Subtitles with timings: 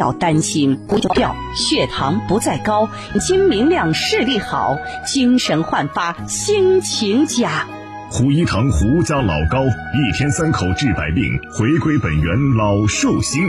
[0.00, 2.88] 要担心不掉，血糖不再高，
[3.20, 7.68] 睛明亮，视力好，精神焕发，心情佳。
[8.10, 13.48] 胡一堂胡家老高，一天三口治百病，回归本源老寿星。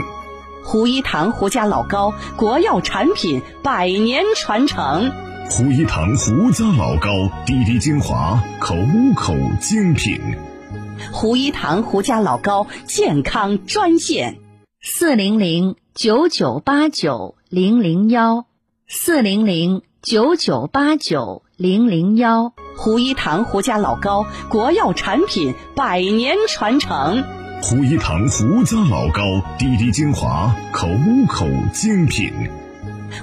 [0.62, 5.10] 胡一堂胡家老高，国药产品，百年传承。
[5.50, 7.08] 胡一堂胡家老高，
[7.44, 8.76] 滴滴精华，口
[9.16, 10.20] 口精品。
[11.10, 14.36] 胡一堂胡家老高健康专线：
[14.80, 15.74] 四零零。
[15.96, 18.44] 九九八九零零幺，
[18.86, 22.52] 四零零九九八九零零幺。
[22.76, 27.24] 胡一堂胡家老高，国药产品，百年传承。
[27.62, 29.22] 胡一堂胡家老高，
[29.58, 30.86] 滴滴精华，口
[31.26, 32.30] 口精品。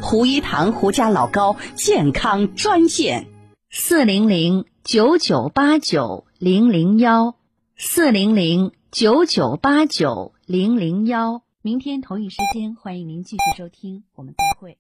[0.02, 3.28] 胡一堂胡家老高健康专线：
[3.70, 7.36] 四零零九九八九零零幺，
[7.78, 11.44] 四零零九九八九零零幺。
[11.66, 14.78] 明天同一时间，欢迎您继续收听，我们再会。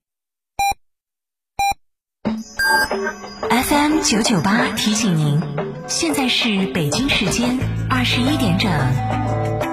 [3.49, 5.39] FM 九九八提醒您，
[5.87, 7.57] 现在是北京时间
[7.89, 9.72] 二十一点整。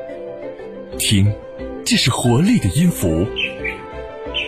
[1.11, 1.29] 听，
[1.85, 3.27] 这是活力的音符。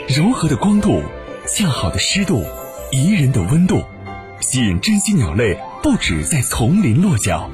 [0.07, 1.03] 柔和的光度，
[1.45, 2.41] 恰好的湿度，
[2.89, 3.83] 宜人的温度，
[4.39, 7.51] 吸引珍稀鸟类不止在丛林落脚。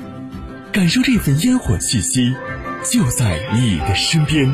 [0.71, 2.35] 感受这份烟火气息，
[2.83, 4.53] 就在你的身边。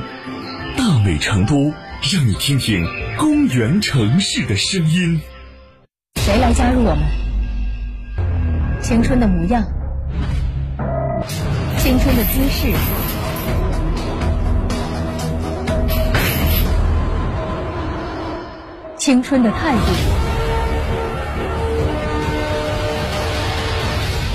[0.77, 1.73] 大美成都，
[2.13, 2.87] 让你听听
[3.17, 5.19] 公园城市的声音。
[6.21, 7.03] 谁来加入我们？
[8.81, 9.61] 青春的模样。
[11.77, 12.71] 青春的姿势，
[19.05, 19.81] 青春的态度，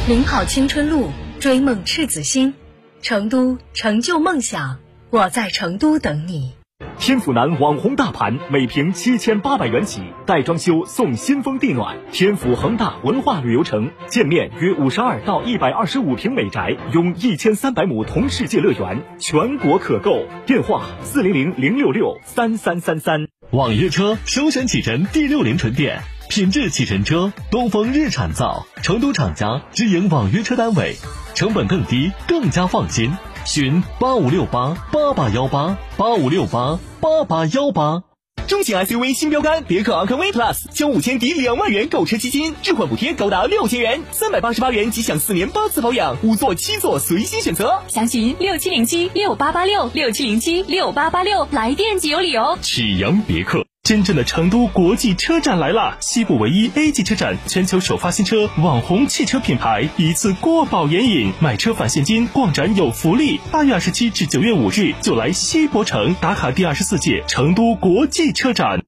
[0.06, 1.10] 领跑青春路，
[1.40, 2.54] 追梦赤子心，
[3.02, 4.78] 成都成就梦想，
[5.10, 6.52] 我在成都等你。
[7.00, 11.96] 天府南网红大盘，每平七千八百元起，带装修送新风地暖。
[12.12, 20.26] 天府恒大文化旅游城，建面约五十二到一百二十五平美宅，拥一千三百亩同世界乐园，全国可购。
[20.46, 23.26] 电话：四零零零六六三三三三。
[23.52, 30.94] 网约车首选启辰 D 六零纯电，品质启辰车，东风日产造，成都厂家直营网约车单位，
[31.34, 33.10] 成本更低，更加放心。
[33.44, 38.09] 询八五六八八八幺八八五六八八八幺八。
[38.50, 47.80] 中型 SUV 新标杆别克昂科威 Plus，交五千抵两万元购车基金，置换补贴高达六千元，三百八十八元即享四年八次保养，五座七座随心选择。
[47.86, 52.58] 详询六七零七六八八六六七零七六八八六，来电即有礼哦。
[52.60, 53.69] 启阳别克。
[53.90, 55.96] 真正的成都国际车展来啦！
[55.98, 63.40] 西部唯一 A 级车展，全球首发新车，网红汽车品牌一次过保眼瘾，买车返现金，逛展有福利。
[63.50, 68.80] 八月二十七至九月五日，就来西博城打卡第二十四届成都国际车展。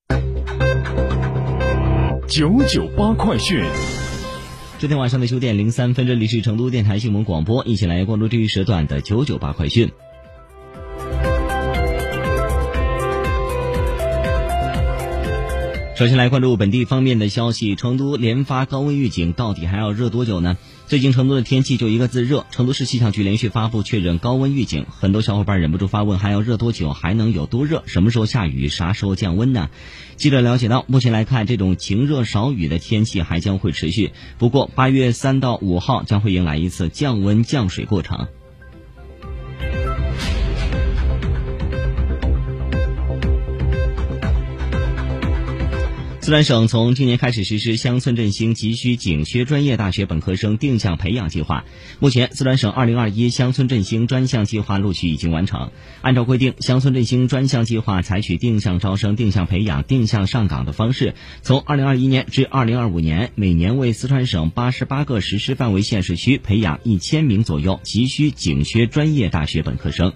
[2.28, 3.64] 九九八快讯，
[4.78, 9.90] 昨天晚上的九点零三分，这里是成都电台新闻广播，一起来关注这一时段的九九八快讯。
[15.94, 20.56] 首先来关注本地方面的消息，成都连发高温预警，到底还要热多久呢？
[20.86, 26.94] 最近成都的天气就一个字热，成都市气象局连续发布确认高温预警，很多小伙伴忍不住发问，还要热多久？
[26.94, 27.82] 还能有多热？
[27.84, 28.68] 什么时候下雨？
[28.68, 29.68] 啥时候降温呢？
[30.16, 38.28] 记者了解到，目前来看，这种晴热少雨的天气还将会持续，不过八月三到五号将会迎来一次降温降水过程。
[46.22, 51.64] 四川省从今年开始实施乡村振兴急需紧缺专业大学本科生定向培养计划。
[51.98, 55.72] 目前，四川省2021乡村振兴专项计划录取已经完成。
[56.00, 70.12] 按照规定，乡村振兴专项计划采取定向招生、定向培养、定向上岗的方式，从2021年至2025年，每年为四川省88个实施范围县市区培养一千名左右急需紧缺专业大学本科生。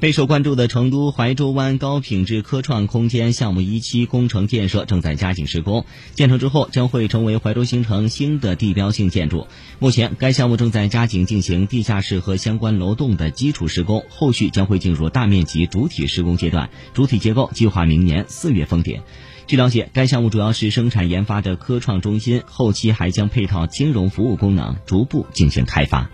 [0.00, 5.84] 备受关注的成都怀州湾高品质科创空间项目一期工程建设正在加紧施工，
[6.14, 9.48] 建成之后将会成为怀州新城新的地标性建筑。
[9.80, 19.02] 目前，该项目正在加紧进行地下室和相关楼栋的基础施工，后续将会进入大面积主体施工阶段，主体结构计划明年四月封顶。
[19.48, 26.08] 据了解，该项目主要是生产研发的科创中心，后期还将配套金融服务功能，逐步进行开发。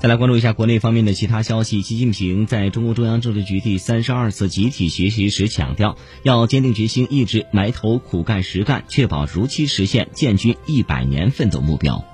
[0.00, 1.82] 再来关注一下国内方面的其他消息。
[1.82, 12.04] 习近平在中共中央政治局第三十二次集体学习时强调，要坚定决心，一直埋头苦干实干，确保如期实现建军一百年奋斗目标。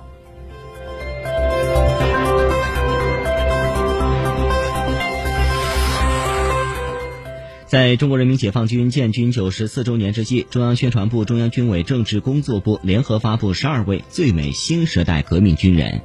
[7.67, 16.01] 在中国人民解放军建军九十四周年之际，中央宣传部、中央军委政治工作部联合发布十二位最美新时代革命军人。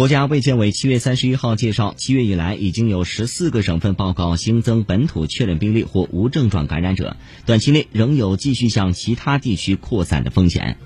[0.00, 10.78] 国家卫健委七月三十一号介绍，七月以来已经有十四个省份报告新增本土确诊病例或无症状感染者，短期内仍有继续向其他地区扩散的风险。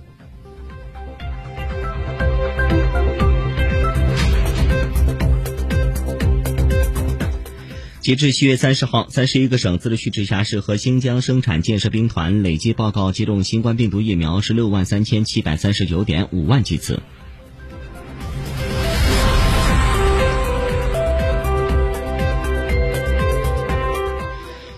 [8.01, 17.01] 截至七月三十号，三十一个省、自治区、直辖市和新疆生产建设兵团累计报告接种新冠病毒疫苗十六万三千七百三十九点五万剂次。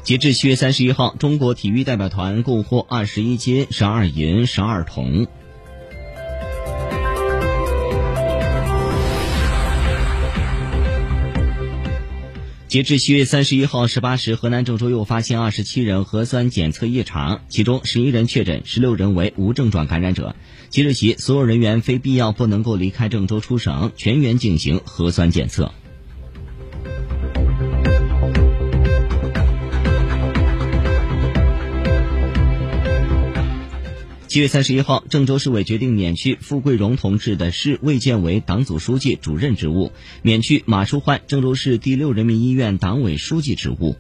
[0.07, 5.27] 截至七月三十一号，中国体育代表团共获二十一金、十二银、十二铜。
[12.69, 20.37] 截至七月三十一号十八时，河南郑州又发现二十七人核酸检测异常，其中十一人确诊，十六人为无症状感染者。
[20.69, 25.73] 即日起，所有人员非必要不能够离开郑州出省，全员进行核酸检测。
[34.37, 43.97] 七月三十一号，郑州市委决定免去傅桂荣同志的市卫健委党组书记、主任职务，免去马淑焕郑州市第六人民医院党委书记职务。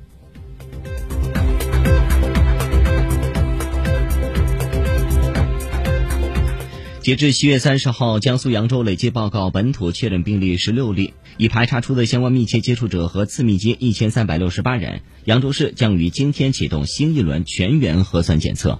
[7.00, 15.00] 截至七月三十号，江苏扬州累计报告本土确诊病例十六例，已排查出的相关密切接触者和次密接一千三百六十八人。
[15.24, 18.78] 扬州市将于今天启动新一轮全员核酸检测。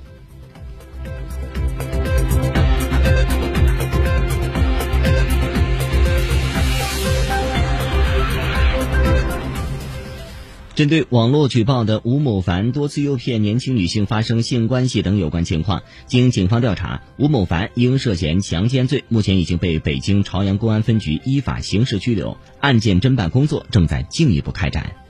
[10.77, 25.06] 针对网络举报的吴某凡多次诱骗年轻女性发生性关系等有关情况，经警方调查，吴某凡因涉嫌强奸罪，目前已经被北京朝阳公安分局依法刑事拘留，案件侦办工作正在进一步开展。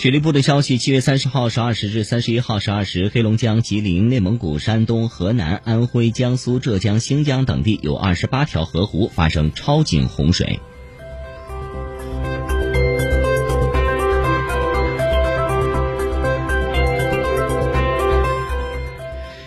[0.00, 10.58] 水利部的消息，七月三十号十二时至三十一号十二时，黑龙江、吉林、内蒙古、山东、河南、安徽、江苏、浙江、新疆等地有二十八条河湖发生超警洪水。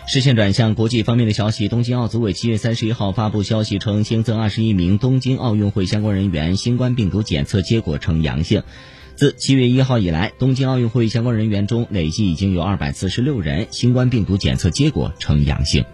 [0.05, 8.61] 视线转向国际方面的消息，东京奥组委七月三十一号发布消息称，新增二十一名东京奥运会相关人员新冠病毒检测结果呈阳性。
[9.15, 15.85] 自七月一号以来，东京奥运会相关人员中累计已经有二百四十六人新冠病毒检测结果呈阳性。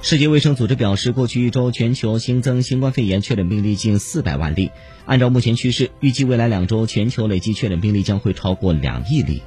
[0.00, 4.70] 世界卫生组织表示，过去一周全球新增新冠肺炎确诊病例近四百万例，
[5.04, 9.42] 按照目前趋势，预计未来两周全球累计确诊病例将会超过两亿例。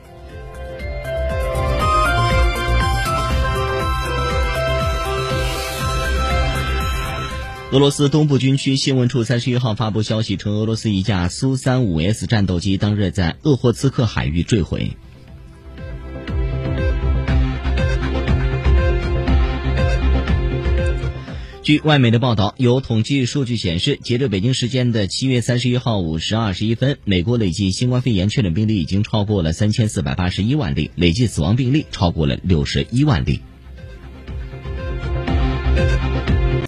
[7.72, 14.92] 俄罗斯东部军区新闻处三十一号发布消息称，俄罗斯一架苏三五 S 战斗机当日在鄂霍次克海域坠毁。
[21.64, 33.40] 据外媒的报道，有统计数据显示，截至北京时间的七月三十一号五时二十一分，美国累计新冠肺炎确诊病例已经超过了三千四百八十一万例，累计死亡病例超过了六十一万例。